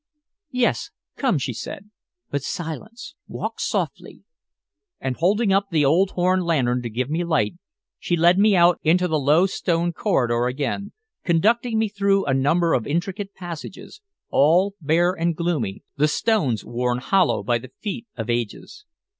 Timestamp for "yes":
0.49-0.89